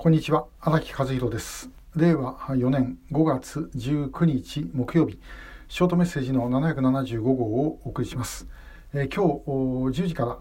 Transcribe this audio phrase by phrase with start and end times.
[0.00, 0.46] こんにちは。
[0.60, 1.70] 荒木和弘です。
[1.96, 5.18] 令和4年5月19日木曜日。
[5.66, 8.46] ショートメッセージの775号をお送りします、
[8.94, 9.26] えー、今
[9.90, 10.38] 日10時から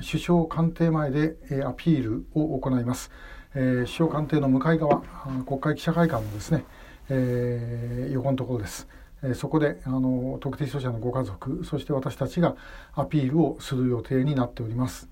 [0.00, 3.12] 首相官邸前で、えー、アピールを行います、
[3.54, 5.00] えー、首相官邸の向かい側
[5.46, 6.64] 国会記者会館のですね、
[7.08, 8.88] え横のところです。
[9.34, 12.56] そこであの特定障者のご家族そして私たちが
[12.94, 15.08] アピールをする予定になっております。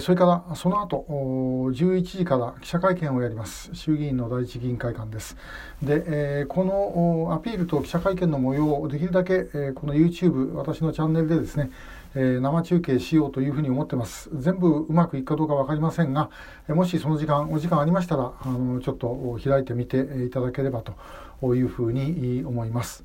[0.00, 3.68] それからその後11時から記者会見をやります。
[3.74, 5.36] 衆議院の第一議員会館です。
[5.82, 9.42] で、このアピールと記者会見の模様をできるだけ、
[9.74, 11.70] この YouTube 私のチャンネルでですね、
[12.14, 14.30] 生中継しようというふうに思ってます。
[14.32, 16.30] 全部うまくいくかどうか分かりませんが
[16.68, 23.04] もしその時間お時間ありましたらあのちょっと開いてみていただければというふうに思います。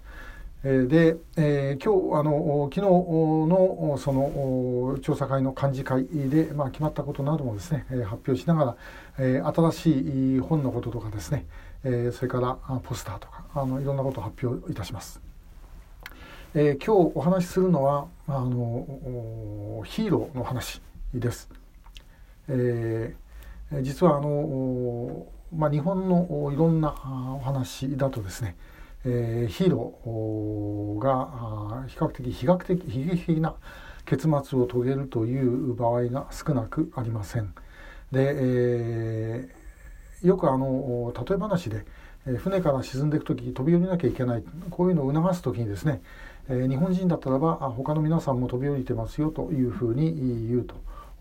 [0.63, 8.77] で、えー、今日あの昨日のその調査会の幹事会で、まあ、決まったことなどもですね発表しながら、
[9.19, 11.45] えー、新しい本のこととかですね、
[11.83, 15.21] えー、それからポスターとかあのいろんなことを発表いたします。
[16.55, 20.81] えー、今日お話しするのはあのヒーローの話
[21.13, 21.49] です。
[22.47, 26.95] えー、実はあの、まあ、日本のいろんな
[27.35, 28.55] お話だとですね
[29.05, 33.55] えー、ヒーローが比較的比較的悲劇的な
[34.05, 37.53] 結末を遂げるという場合が少なくありません。
[38.11, 41.85] で、えー、よくあの例え話で
[42.37, 46.01] 船から沈んでいく時飛び降りなきゃいけないこういうのを促す時にですね、
[46.49, 50.67] えー、日本人だったらば他の皆さんも飛び降りてますよというふうに言う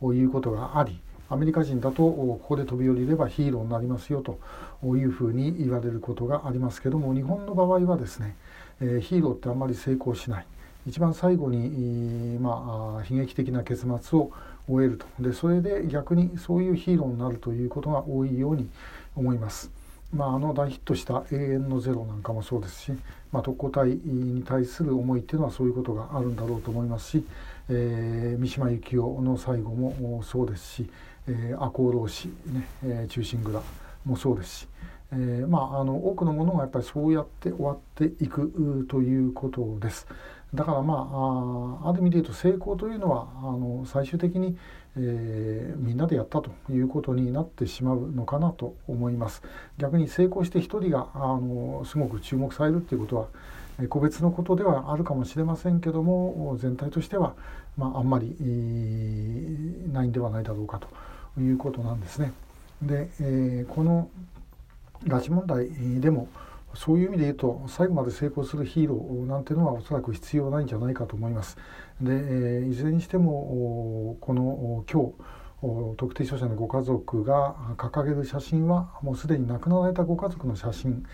[0.01, 4.39] ということがありアメリカ人だとここで飛び降りればヒーローになりますよと
[4.85, 8.37] いうふうに言われることがありますけども日本の場合はですね、
[8.81, 10.47] えヒーローってあんまり成功しない
[10.87, 14.31] 一番最後に、まあ、悲劇的な結末を
[14.69, 18.69] 終えるとでそれで逆にそういうヒーローになるということが多いように
[19.17, 19.71] 思います。
[20.13, 22.93] まあ、あの大ヒットした「永遠のゼロ」なんかもそうですし、
[23.33, 27.25] まあ、特攻隊に対する思いっていうのはそういうことがあるんだろうと思いますし、
[27.69, 30.91] えー、三島由紀夫の最後もそうですし、
[31.27, 33.61] えー、赤穂浪士、ねえー、忠臣蔵
[34.05, 34.69] もそうですし、
[35.13, 40.07] えー、まああの多くのものがやっぱりそうやって終わっていくということです。
[40.57, 41.09] だからま
[41.85, 44.59] あある意味で言うと成功というのはあの最終的に、
[44.97, 49.43] えー、みんなでやったということになってしまうのかなと思います。
[49.79, 53.29] 逆に成功して一人があのすごく注目されるっていうことは
[53.89, 57.35] 個別のことではあるかもしれませんけども全体としては、
[57.77, 58.35] まあ、あんまり
[59.93, 60.89] ないんではないだろうかと。
[61.41, 62.33] いうことなんですね。
[62.83, 64.09] で、えー、この
[65.05, 66.29] 拉致問題でも
[66.77, 71.57] そういう意味で言うと最後まで成功するヒーローなんていうのはおそらく必要ないんじゃないかと思います。
[72.01, 81.05] で、えー、いずれにしてもこの今日特定障者のご家族が掲げる写真はもうすでに亡くなられたご家族の写真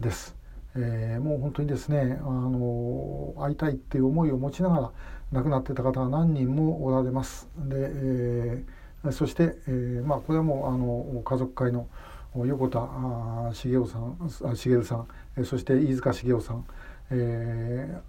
[0.00, 0.36] です。
[0.74, 4.90] えー、もう本当にですねあの会いたいっていう思いを持ちながら
[5.32, 7.48] 亡くなってた方が何人もおられます。
[7.56, 8.80] で、えー
[9.12, 11.86] そして、えー、まあ、これはもうあの家族会の
[12.34, 12.78] 横田
[13.52, 16.64] 茂雄さん茂さんそして飯塚茂雄さん、
[17.10, 18.00] え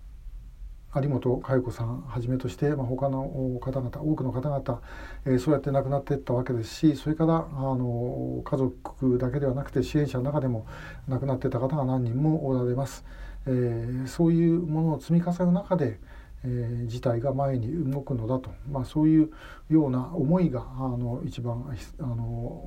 [0.94, 3.24] ー、有本佳代子さんはじめとして、まあ、他の
[3.60, 4.82] 方々多くの方々、
[5.26, 10.68] えー、そうやって亡くなっていったわけですしそれからあの家族だけではなくて支援者の中でも
[11.08, 13.04] 亡くなっていた方が何人もおられます。
[13.48, 16.00] えー、そういうものを積み重ねる中で、
[16.44, 19.32] えー、事態が前に動くのだと、まあ、そういう
[19.70, 21.66] ような思いがあの一番
[22.00, 22.66] あの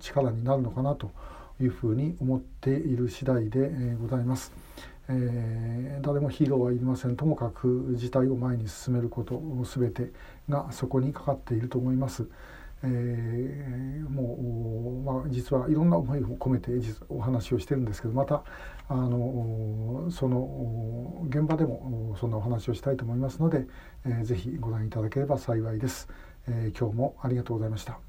[0.00, 1.10] 力になるのかなと
[1.60, 4.52] いうふうに思っている次第で、ございます。
[5.08, 10.10] えー、誰もヒーローはいりませんともかく事態を前に進めること全て
[10.48, 12.26] がそこにかかっていると思います。
[12.82, 16.70] えー、もう、まあ、実はいろんな思いを込めて
[17.08, 18.42] お話をしてるんですけどまた
[18.88, 20.38] あのその
[21.28, 23.66] 現場でもそんなお話をしたいと思いますので、
[24.04, 26.08] えー、ぜひご覧いただければ幸いです、
[26.48, 28.05] えー、今日もありがとうございました。